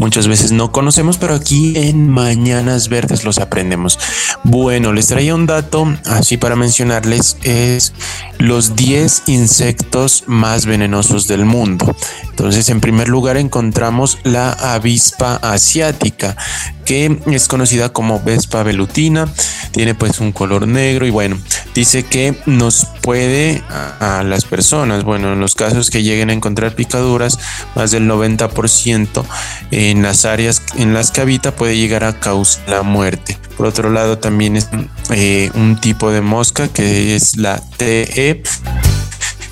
[0.00, 3.98] muchas veces no conocemos, pero aquí en Mañanas Verdes los aprendemos.
[4.42, 7.36] Bueno, les traía un dato así para mencionarles.
[7.42, 7.92] Es
[8.38, 11.94] los 10 insectos más venenosos del mundo.
[12.24, 16.36] Entonces, en primer lugar encontramos la avispa asiática,
[16.90, 19.32] que es conocida como Vespa velutina.
[19.70, 21.38] Tiene pues un color negro y bueno,
[21.72, 26.74] dice que nos puede a, las personas, bueno, en los casos que lleguen a encontrar
[26.74, 27.38] picaduras,
[27.76, 29.24] más del 90%
[29.70, 33.38] en las áreas en las que habita puede llegar a causar la muerte.
[33.56, 34.68] Por otro lado, también es
[35.10, 38.42] eh, un tipo de mosca que es la TE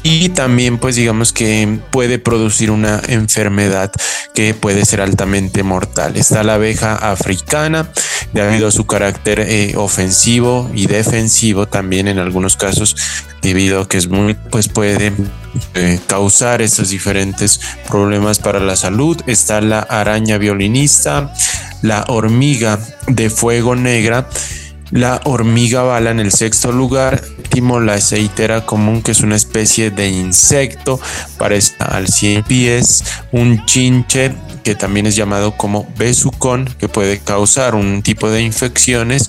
[0.03, 3.93] y también pues digamos que puede producir una enfermedad
[4.35, 6.17] que puede ser altamente mortal.
[6.17, 7.91] Está la abeja africana
[8.33, 12.97] debido a su carácter eh, ofensivo y defensivo también en algunos casos
[13.43, 15.13] debido a que es muy pues puede
[15.75, 19.20] eh, causar estos diferentes problemas para la salud.
[19.27, 21.33] Está la araña violinista,
[21.83, 24.29] la hormiga de fuego negra
[24.91, 27.22] la hormiga bala en el sexto lugar,
[27.84, 31.01] la aceitera común, que es una especie de insecto,
[31.39, 34.32] parece al 100 pies, un chinche,
[34.62, 39.28] que también es llamado como besucón, que puede causar un tipo de infecciones,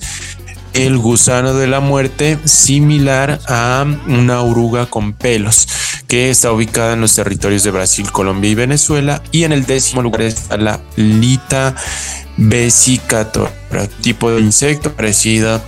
[0.74, 5.66] el gusano de la muerte, similar a una oruga con pelos,
[6.06, 9.22] que está ubicada en los territorios de Brasil, Colombia y Venezuela.
[9.32, 11.74] Y en el décimo lugar está la lita
[12.36, 13.50] vesicator,
[14.00, 15.60] tipo de insecto parecido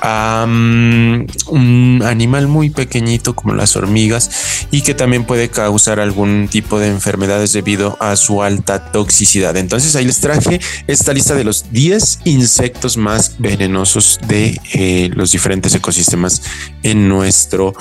[0.00, 6.48] a mm, un animal muy pequeñito como las hormigas y que también puede causar algún
[6.48, 9.56] tipo de enfermedades debido a su alta toxicidad.
[9.56, 15.32] Entonces ahí les traje esta lista de los 10 insectos más venenosos de eh, los
[15.32, 16.42] diferentes ecosistemas
[16.82, 17.74] en nuestro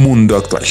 [0.00, 0.64] mundo actual.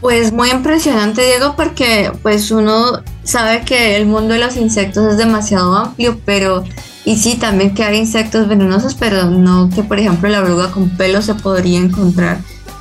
[0.00, 5.18] Pues muy impresionante, Diego, porque pues uno sabe que el mundo de los insectos es
[5.18, 6.64] demasiado amplio, pero
[7.04, 10.90] y sí, también que hay insectos venenosos, pero no que por ejemplo la oruga con
[10.90, 12.38] pelo se podría encontrar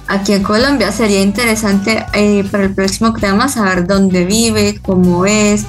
[0.08, 0.92] aquí en Colombia.
[0.92, 5.66] Sería interesante eh, para el próximo programa saber dónde vive, cómo es,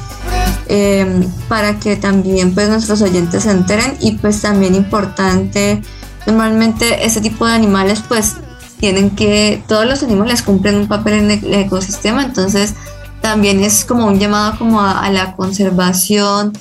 [0.68, 5.82] em, para que también pues nuestros oyentes se enteren y pues también importante,
[6.26, 8.36] normalmente este tipo de animales pues
[8.80, 12.74] tienen que, todos los animales cumplen un papel en el ecosistema, entonces
[13.20, 16.52] también es como un llamado como a, la conservación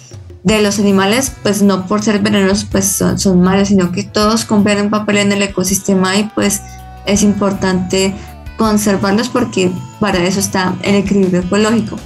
[0.43, 4.45] de los animales, pues no por ser venenosos pues son, son, malos, sino que todos
[4.45, 6.61] cumplen un papel en el ecosistema y pues
[7.05, 8.13] es importante
[8.57, 11.97] conservarlos porque para eso está el equilibrio ecológico.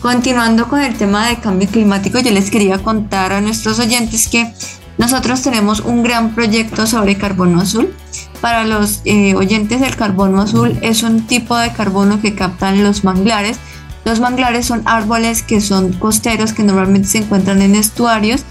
[0.00, 4.50] Continuando con el tema de cambio climático, yo les quería contar a nuestros oyentes que
[4.98, 7.94] nosotros tenemos un gran proyecto sobre carbono azul.
[8.40, 13.04] Para los eh, oyentes, el carbono azul es un tipo de carbono que captan los
[13.04, 13.58] manglares.
[14.04, 18.42] Los manglares son árboles que son costeros, que normalmente se encuentran en estuarios,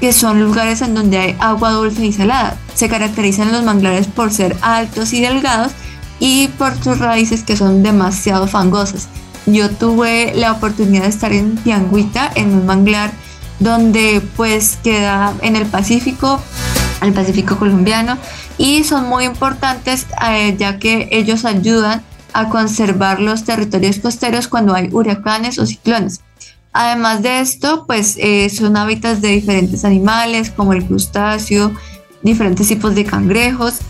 [0.00, 2.56] que son lugares en donde hay agua dulce y salada.
[2.74, 5.70] Se caracterizan los manglares por ser altos y delgados
[6.18, 9.08] y por sus raíces que son demasiado fangosas.
[9.46, 13.12] Yo tuve la oportunidad de estar en Tianguita, en un manglar
[13.62, 16.40] donde pues queda en el Pacífico,
[17.00, 18.18] el Pacífico colombiano,
[18.58, 22.02] y son muy importantes eh, ya que ellos ayudan
[22.32, 26.20] a conservar los territorios costeros cuando hay huracanes o ciclones.
[26.72, 31.72] Además de esto, pues eh, son hábitats de diferentes animales como el crustáceo,
[32.22, 33.80] diferentes tipos de cangrejos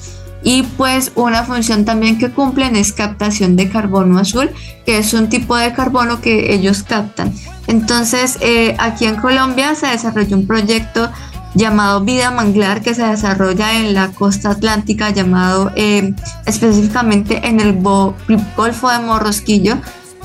[0.45, 4.51] y pues una función también que cumplen es captación de carbono azul,
[4.85, 7.33] que es un tipo de carbono que ellos captan.
[7.67, 11.11] Entonces, eh, aquí en Colombia se desarrolló un proyecto
[11.55, 16.15] llamado Vida Manglar que se desarrolla en la costa atlántica, llamado eh,
[16.47, 17.81] específicamente en el
[18.57, 19.77] Golfo de Morrosquillo,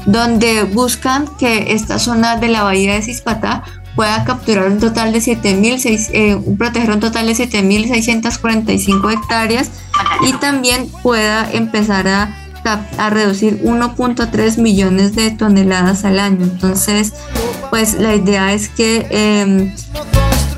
[0.06, 3.64] donde buscan que esta zona de la bahía de Cispatá
[3.98, 9.72] pueda capturar un total de 7.000, eh, proteger un total de 7.645 hectáreas
[10.22, 12.48] y también pueda empezar a
[12.98, 16.44] a reducir 1.3 millones de toneladas al año.
[16.44, 17.14] Entonces,
[17.70, 19.74] pues la idea es que em,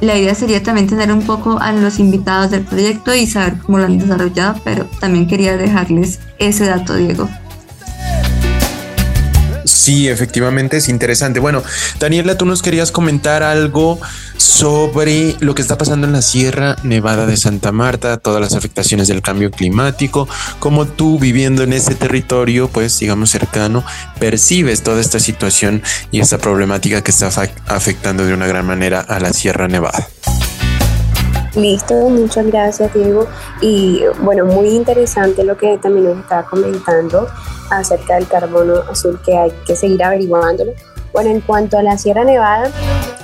[0.01, 3.77] la idea sería también tener un poco a los invitados del proyecto y saber cómo
[3.77, 7.29] lo han desarrollado, pero también quería dejarles ese dato, Diego.
[9.89, 11.39] Sí, efectivamente es interesante.
[11.39, 11.63] Bueno,
[11.99, 13.99] Daniela, tú nos querías comentar algo
[14.37, 19.07] sobre lo que está pasando en la Sierra Nevada de Santa Marta, todas las afectaciones
[19.07, 20.29] del cambio climático,
[20.59, 23.83] cómo tú viviendo en ese territorio, pues digamos cercano,
[24.19, 25.81] percibes toda esta situación
[26.11, 27.31] y esta problemática que está
[27.65, 30.07] afectando de una gran manera a la Sierra Nevada.
[31.55, 33.27] Listo, muchas gracias Diego.
[33.61, 37.27] Y bueno, muy interesante lo que también nos estaba comentando
[37.71, 40.73] acerca del carbono azul que hay que seguir averiguándolo.
[41.11, 42.71] Bueno, en cuanto a la Sierra Nevada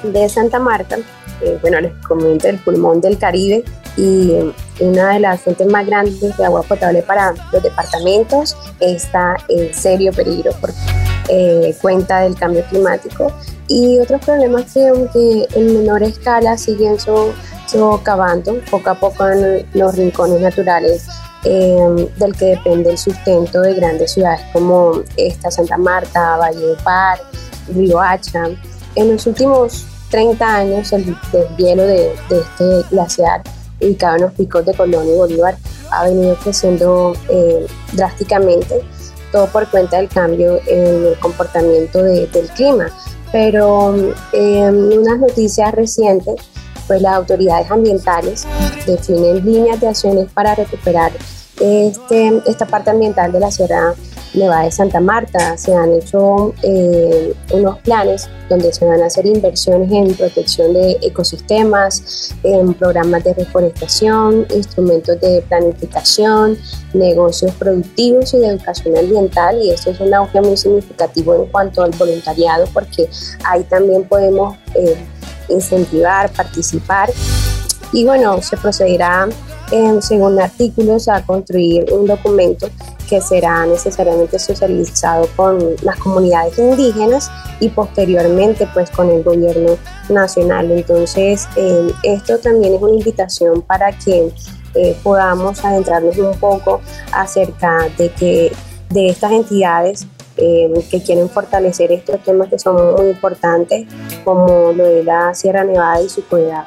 [0.04, 0.98] de Santa Marta,
[1.42, 3.64] eh, bueno, les comento el pulmón del Caribe
[3.98, 4.34] y
[4.80, 10.12] una de las fuentes más grandes de agua potable para los departamentos está en serio
[10.12, 10.72] peligro por
[11.30, 13.32] eh, cuenta del cambio climático
[13.68, 17.00] y otros problemas que aunque en menor escala siguen
[17.68, 21.08] socavando poco a poco en los rincones naturales
[21.44, 27.20] eh, del que depende el sustento de grandes ciudades como esta Santa Marta, Valle Par,
[27.74, 28.46] Río Hacha.
[28.96, 33.42] En los últimos 30 años el deshielo de, de este glaciar
[33.82, 35.58] ubicado en los picos de Colonia y Bolívar
[35.92, 38.82] ha venido creciendo eh, drásticamente,
[39.32, 42.88] todo por cuenta del cambio en el comportamiento del clima.
[43.32, 43.94] Pero
[44.32, 46.36] en unas noticias recientes,
[46.88, 48.46] pues las autoridades ambientales
[48.86, 51.12] definen líneas de acciones para recuperar
[51.60, 53.94] este, esta parte ambiental de la Sierra
[54.34, 55.58] Nevada de Santa Marta.
[55.58, 60.98] Se han hecho eh, unos planes donde se van a hacer inversiones en protección de
[61.02, 66.58] ecosistemas, en programas de reforestación, instrumentos de planificación,
[66.94, 69.58] negocios productivos y de educación ambiental.
[69.62, 73.10] Y esto es un auge muy significativo en cuanto al voluntariado porque
[73.46, 74.98] ahí también podemos eh,
[75.50, 77.12] incentivar, participar.
[77.92, 79.28] Y bueno, se procederá
[80.02, 82.70] según artículos, a construir un documento
[83.10, 87.30] que será necesariamente socializado con las comunidades indígenas
[87.60, 89.78] y posteriormente pues con el gobierno
[90.10, 90.72] nacional.
[90.72, 94.32] Entonces eh, esto también es una invitación para que
[94.74, 96.82] eh, podamos adentrarnos un poco
[97.12, 98.52] acerca de que
[98.90, 100.08] de estas entidades
[100.38, 103.88] eh, que quieren fortalecer estos temas que son muy importantes
[104.24, 106.66] como lo de la Sierra Nevada y su cuidado.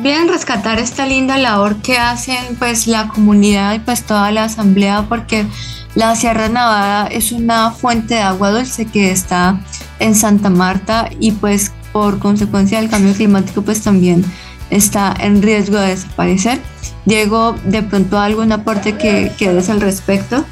[0.00, 5.06] bien rescatar esta linda labor que hacen pues la comunidad y pues toda la asamblea
[5.08, 5.44] porque
[5.94, 9.60] la Sierra Nevada es una fuente de agua dulce que está
[9.98, 14.24] en Santa Marta y pues por consecuencia del cambio climático pues también
[14.70, 16.60] está en riesgo de desaparecer.
[17.04, 20.44] Diego, de pronto algún aporte que, que des al respecto.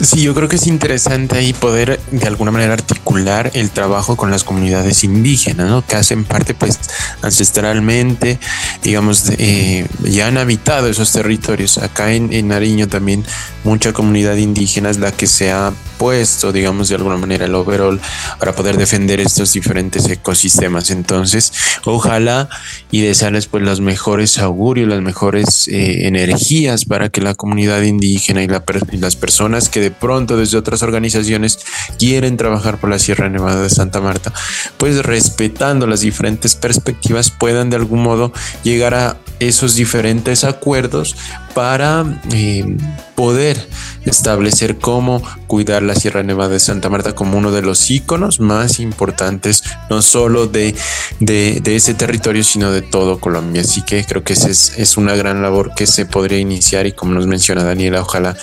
[0.00, 4.30] Sí, yo creo que es interesante ahí poder de alguna manera articular el trabajo con
[4.30, 5.86] las comunidades indígenas, ¿no?
[5.86, 6.78] Que hacen parte, pues,
[7.20, 8.38] ancestralmente,
[8.82, 11.76] digamos, eh, ya han habitado esos territorios.
[11.76, 13.26] Acá en, en Nariño también
[13.62, 18.00] mucha comunidad indígena es la que se ha puesto, digamos, de alguna manera el overall
[18.38, 20.90] para poder defender estos diferentes ecosistemas.
[20.90, 21.52] Entonces,
[21.84, 22.48] ojalá
[22.90, 28.42] y desearles pues los mejores augurios, las mejores eh, energías para que la comunidad indígena
[28.42, 28.48] y,
[28.92, 31.58] y las personas que pronto desde otras organizaciones
[31.98, 34.32] quieren trabajar por la Sierra Nevada de Santa Marta,
[34.76, 38.32] pues respetando las diferentes perspectivas puedan de algún modo
[38.62, 41.16] llegar a esos diferentes acuerdos
[41.54, 42.76] para eh,
[43.16, 43.68] poder
[44.04, 48.80] establecer cómo cuidar la Sierra Nevada de Santa Marta como uno de los íconos más
[48.80, 50.74] importantes, no solo de,
[51.18, 53.62] de, ese territorio, sino de todo Colombia.
[53.62, 56.92] Así que creo que esa es, es, una gran labor que se podría iniciar y
[56.92, 58.36] como nos menciona Daniela, ojalá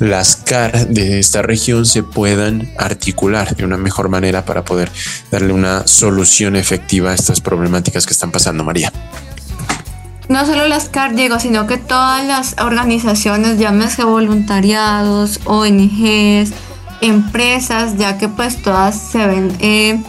[0.00, 4.90] las CAR de esta región se puedan articular de una mejor manera para poder
[5.30, 8.92] darle una solución efectiva a estas problemáticas que están pasando, María
[10.30, 16.52] no solo las CAR, Diego, sino que todas las organizaciones, llámese voluntariados, ONGs,
[17.00, 20.00] empresas, ya que pues todas se ven eh,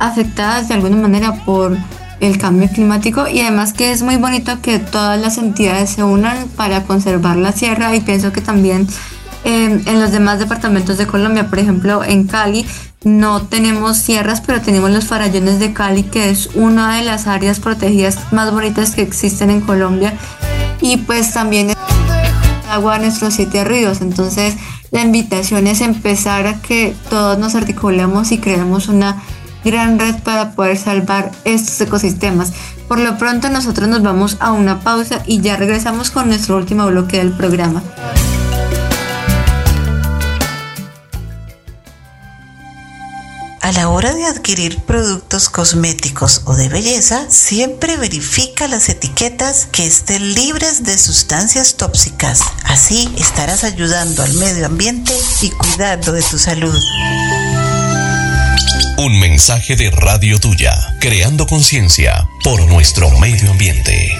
[0.00, 1.76] afectadas de alguna manera por
[2.20, 3.28] el cambio climático.
[3.28, 7.52] Y además que es muy bonito que todas las entidades se unan para conservar la
[7.52, 7.94] sierra.
[7.94, 8.88] Y pienso que también
[9.44, 12.64] eh, en los demás departamentos de Colombia, por ejemplo en Cali,
[13.06, 17.60] no tenemos sierras, pero tenemos los farallones de Cali, que es una de las áreas
[17.60, 20.14] protegidas más bonitas que existen en Colombia.
[20.80, 21.72] Y pues también
[22.68, 24.00] agua a nuestros siete ríos.
[24.00, 24.56] Entonces
[24.90, 29.22] la invitación es empezar a que todos nos articulemos y creemos una
[29.64, 32.54] gran red para poder salvar estos ecosistemas.
[32.88, 36.88] Por lo pronto nosotros nos vamos a una pausa y ya regresamos con nuestro último
[36.88, 37.84] bloque del programa.
[43.66, 49.84] A la hora de adquirir productos cosméticos o de belleza, siempre verifica las etiquetas que
[49.84, 52.42] estén libres de sustancias tóxicas.
[52.62, 55.12] Así estarás ayudando al medio ambiente
[55.42, 56.80] y cuidando de tu salud.
[58.98, 64.12] Un mensaje de Radio Tuya, creando conciencia por nuestro medio ambiente.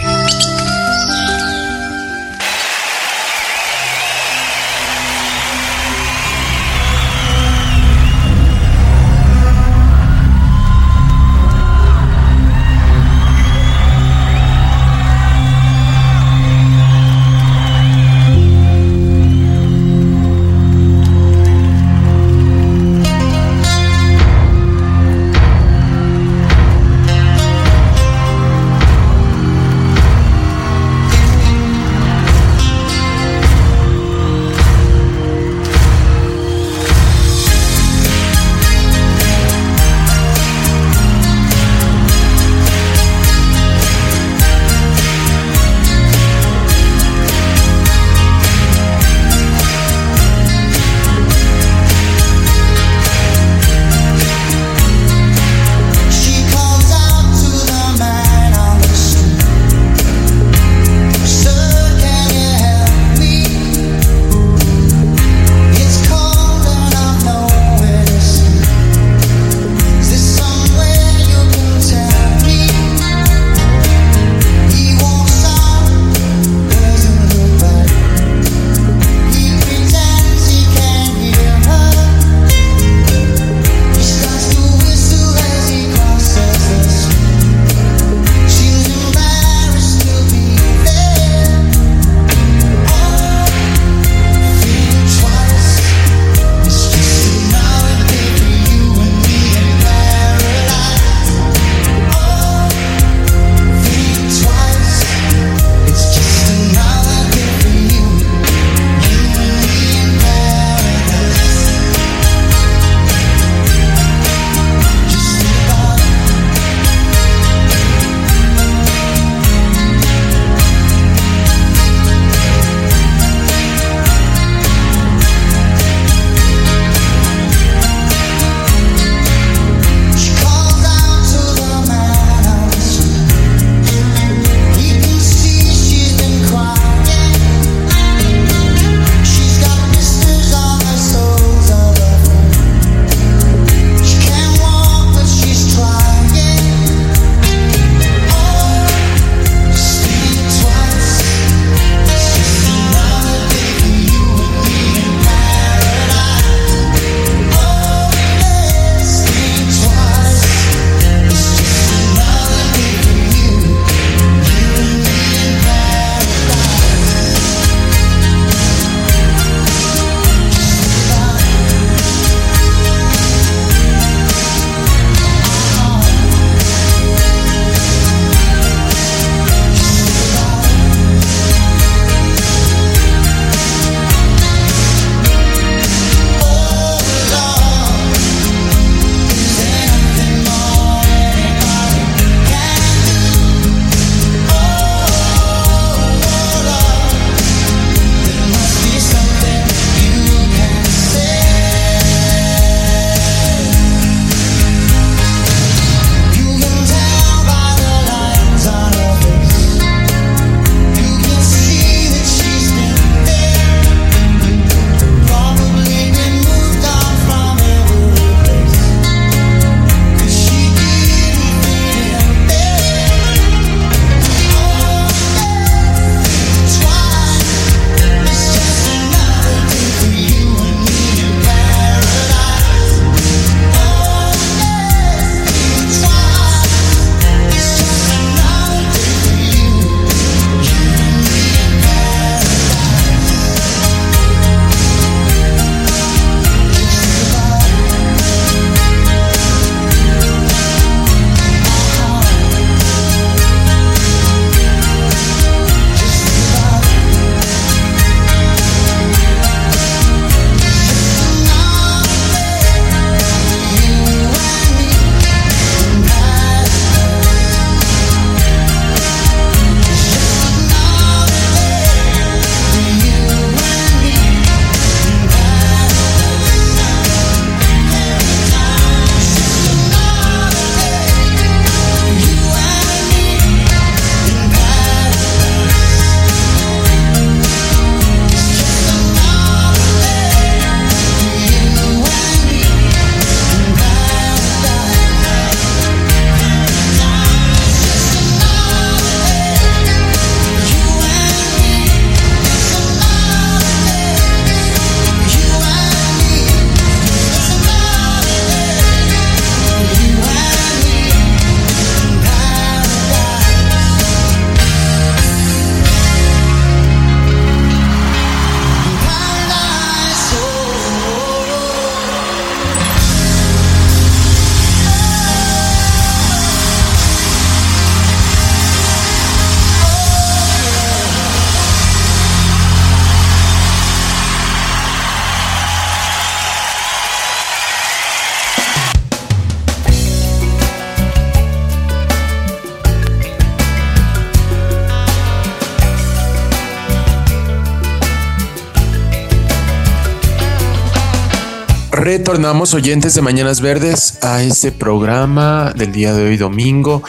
[352.36, 357.02] Retornamos oyentes de Mañanas Verdes a este programa del día de hoy domingo.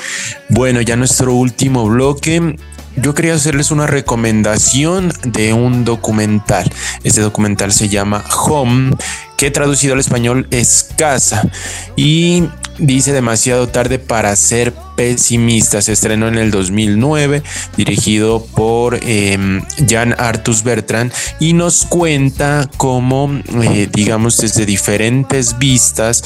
[0.48, 2.56] Bueno, ya nuestro último bloque.
[2.96, 6.72] Yo quería hacerles una recomendación de un documental.
[7.04, 8.96] Este documental se llama Home,
[9.38, 11.48] que traducido al español es casa.
[11.96, 12.44] Y
[12.80, 15.82] dice demasiado tarde para ser pesimista.
[15.82, 17.44] Se estrenó en el 2009,
[17.76, 26.24] dirigido por eh, Jan Artus Bertrand y nos cuenta cómo, eh, digamos, desde diferentes vistas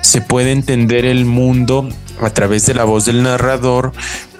[0.00, 1.88] se puede entender el mundo
[2.20, 3.92] a través de la voz del narrador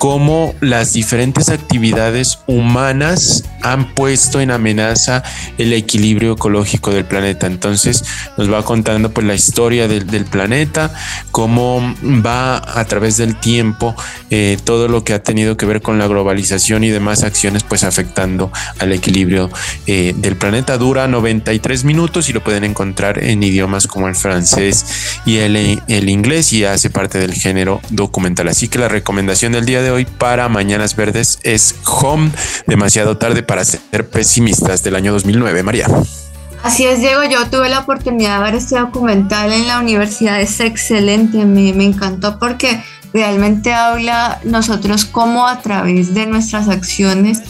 [0.03, 5.23] cómo las diferentes actividades humanas han puesto en amenaza
[5.59, 7.47] el equilibrio ecológico del planeta.
[7.47, 8.05] Entonces
[8.37, 10.93] nos va contando pues la historia del, planeta,
[11.31, 13.95] cómo va a través del tiempo
[14.31, 17.85] eh, todo lo que ha tenido que ver con la globalización y demás acciones pues
[17.85, 18.51] afectando
[18.81, 19.51] al equilibrio
[19.87, 20.79] eh, del planeta.
[20.79, 24.85] Dura 93 minutos y lo pueden encontrar en idiomas como el francés
[25.25, 28.49] y el, el inglés y hace parte del género documental.
[28.49, 32.31] Así que la recomendación del día de hoy para Mañanas Verdes es Home,
[32.67, 35.63] demasiado tarde para ser pesimistas del año 2009.
[35.63, 35.87] María.
[36.63, 40.61] Así es, Diego, yo tuve la oportunidad de ver este documental en la universidad, es
[40.61, 42.81] excelente, me, me encantó porque
[43.13, 47.43] realmente habla nosotros cómo a través de nuestras acciones,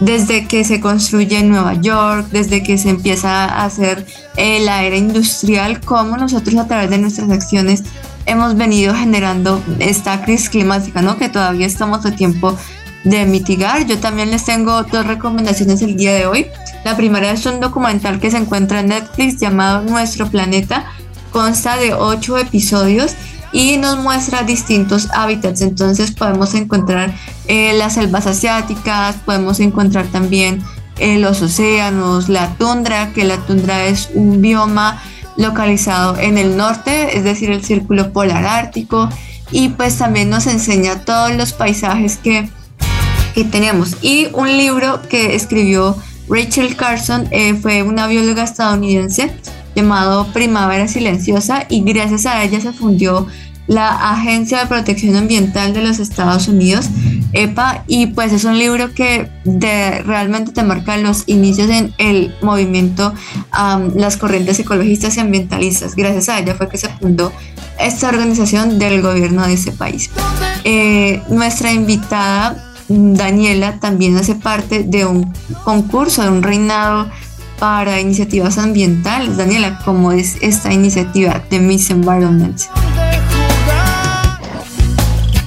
[0.00, 4.96] desde que se construye Nueva York, desde que se empieza a hacer eh, la era
[4.96, 7.82] industrial, cómo nosotros a través de nuestras acciones
[8.26, 11.16] hemos venido generando esta crisis climática, ¿no?
[11.16, 12.56] Que todavía estamos a tiempo
[13.04, 13.86] de mitigar.
[13.86, 16.46] Yo también les tengo dos recomendaciones el día de hoy.
[16.84, 20.84] La primera es un documental que se encuentra en Netflix llamado Nuestro Planeta.
[21.30, 23.14] Consta de ocho episodios
[23.52, 25.60] y nos muestra distintos hábitats.
[25.62, 27.14] Entonces podemos encontrar
[27.46, 30.62] eh, las selvas asiáticas, podemos encontrar también
[30.98, 35.00] eh, los océanos, la tundra, que la tundra es un bioma
[35.36, 39.08] localizado en el norte, es decir, el círculo polar ártico.
[39.52, 42.48] Y pues también nos enseña todos los paisajes que,
[43.34, 43.96] que tenemos.
[44.00, 45.96] Y un libro que escribió
[46.28, 49.32] Rachel Carson eh, fue una bióloga estadounidense
[49.74, 53.26] llamado Primavera Silenciosa y gracias a ella se fundió
[53.66, 56.88] la Agencia de Protección Ambiental de los Estados Unidos,
[57.32, 59.28] EPA, y pues es un libro que
[60.04, 63.14] realmente te marca los inicios en el movimiento,
[63.94, 65.94] las corrientes ecologistas y ambientalistas.
[65.94, 67.32] Gracias a ella fue que se fundó
[67.78, 70.10] esta organización del gobierno de ese país.
[70.64, 75.32] Eh, nuestra invitada, Daniela, también hace parte de un
[75.64, 77.08] concurso, de un reinado
[77.58, 79.36] para iniciativas ambientales.
[79.36, 82.60] Daniela, ¿cómo es esta iniciativa de Miss Environment?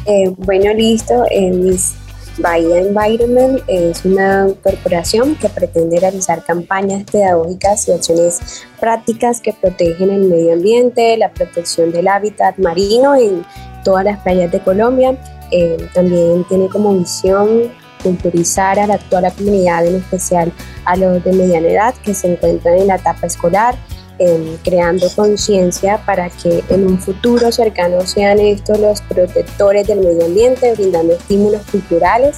[0.06, 1.24] Eh, bueno, listo.
[1.32, 1.94] Eh, Miss
[2.38, 10.10] Bahía Environment es una corporación que pretende realizar campañas pedagógicas y acciones prácticas que protegen
[10.10, 13.46] el medio ambiente, la protección del hábitat marino en
[13.84, 15.16] todas las playas de Colombia.
[15.52, 20.52] Eh, también tiene como misión culturizar a la actual comunidad, en especial
[20.86, 23.76] a los de mediana edad que se encuentran en la etapa escolar,
[24.24, 30.26] em, creando conciencia para que en un futuro cercano sean estos los protectores del medio
[30.26, 32.38] ambiente, brindando estímulos culturales.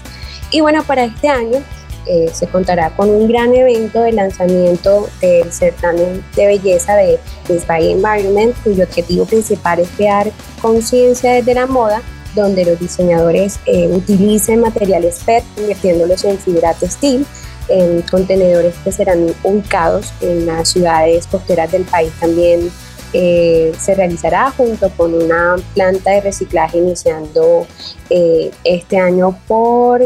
[0.52, 1.60] Y bueno, para este año
[2.08, 7.20] eh, se contará con un gran evento de lanzamiento del certamen de belleza de
[7.50, 10.32] Miss Bay Environment, cuyo objetivo principal es crear
[10.62, 12.02] conciencia desde la moda
[12.36, 17.26] donde los diseñadores eh, utilicen materiales PET, convirtiéndolos en fibra textil,
[17.70, 22.72] en contenedores que serán ubicados en las ciudades costeras del país también
[23.14, 27.66] eh, se realizará junto con una planta de reciclaje iniciando
[28.10, 30.02] eh, este año por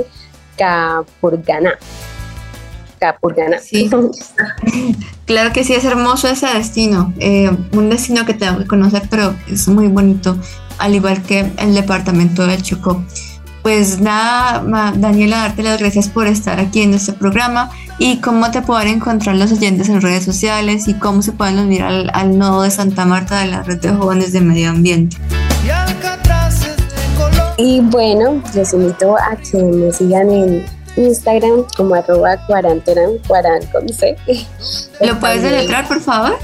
[0.57, 1.73] Capurganá.
[2.99, 3.59] Capurganá.
[3.59, 3.89] Sí,
[5.25, 7.13] claro que sí, es hermoso ese destino.
[7.71, 10.37] un destino que tengo que conocer, pero es muy bonito
[10.79, 13.03] al igual que el departamento del Chocó.
[13.61, 14.63] Pues nada,
[14.95, 19.35] Daniela, darte las gracias por estar aquí en este programa y cómo te pueden encontrar
[19.35, 23.05] los oyentes en redes sociales y cómo se pueden unir al, al nodo de Santa
[23.05, 25.17] Marta de la Red de Jóvenes de Medio Ambiente.
[27.57, 33.89] Y bueno, les invito a que me sigan en Instagram como arroba cuaranteran, cuaran con
[33.89, 34.15] C.
[35.01, 36.39] ¿Lo puedes deletrar, por favor?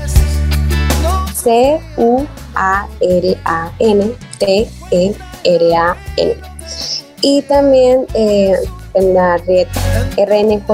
[1.34, 2.96] C-U a-R-A-N-T-E-R-A-N.
[7.22, 8.54] Y también eh,
[8.94, 9.68] en la red
[10.18, 10.68] RNJ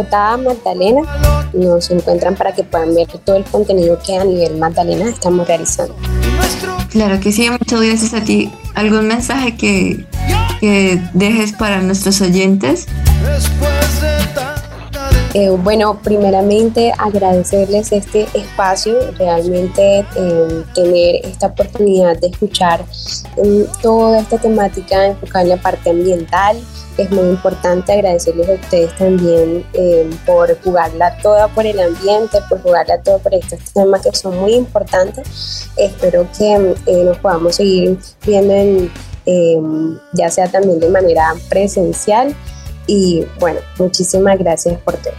[0.43, 1.01] Magdalena
[1.53, 5.95] nos encuentran para que puedan ver todo el contenido que a nivel Magdalena estamos realizando.
[6.89, 8.51] Claro que sí, muchas gracias a ti.
[8.75, 10.05] ¿Algún mensaje que,
[10.59, 12.87] que dejes para nuestros oyentes?
[15.33, 22.83] Eh, bueno, primeramente agradecerles este espacio, realmente eh, tener esta oportunidad de escuchar
[23.37, 26.59] eh, toda esta temática enfocada en la parte ambiental.
[26.97, 29.65] Es muy importante agradecerles a ustedes también
[30.25, 34.53] por jugarla toda por el ambiente, por jugarla toda por estos temas que son muy
[34.55, 35.69] importantes.
[35.77, 36.75] Espero que
[37.05, 38.91] nos podamos seguir viendo
[40.13, 42.35] ya sea también de manera presencial
[42.87, 45.13] y bueno, muchísimas gracias por todo.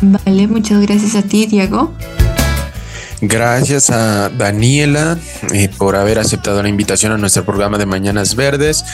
[0.00, 1.92] Vale, muchas gracias a ti, Diego.
[3.20, 5.18] Gracias a Daniela
[5.52, 8.84] eh, por haber aceptado la invitación a nuestro programa de Mañanas Verdes.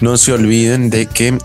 [0.00, 1.36] No se olviden de que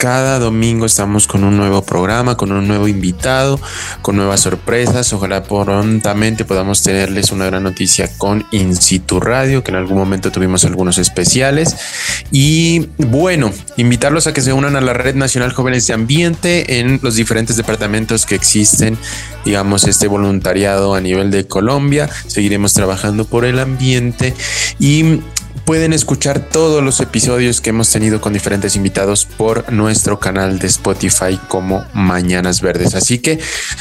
[0.00, 3.60] cada domingo estamos con un nuevo programa, con un nuevo invitado,
[4.00, 5.12] con nuevas sorpresas.
[5.12, 10.32] Ojalá prontamente podamos tenerles una gran noticia con In Situ Radio, que en algún momento
[10.32, 11.76] tuvimos algunos especiales.
[12.32, 16.98] Y bueno, invitarlos a que se unan a la Red Nacional Jóvenes de Ambiente en
[17.02, 18.96] los diferentes departamentos que existen,
[19.44, 22.08] digamos, este voluntariado a nivel de Colombia.
[22.26, 24.32] Seguiremos trabajando por el ambiente
[24.78, 25.20] y
[25.64, 30.66] Pueden escuchar todos los episodios que hemos tenido con diferentes invitados por nuestro canal de
[30.66, 32.94] Spotify como Mañanas Verdes.
[32.94, 33.38] Así que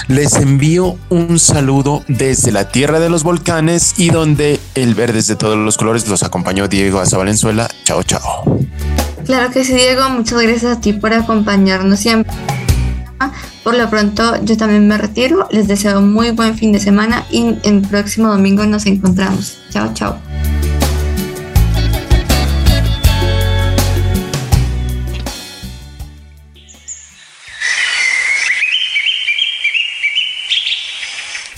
[0.08, 5.36] les envío un saludo desde la tierra de los volcanes y donde el verde de
[5.36, 7.68] todos los colores los acompañó Diego Asa Valenzuela.
[7.84, 8.60] Chao, chao.
[9.26, 10.10] Claro que sí, Diego.
[10.10, 12.34] Muchas gracias a ti por acompañarnos siempre.
[13.64, 15.48] Por lo pronto, yo también me retiro.
[15.52, 19.58] Les deseo muy buen fin de semana y el próximo domingo nos encontramos.
[19.70, 20.18] Chao, chao.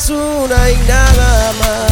[0.00, 1.89] es una y nada más.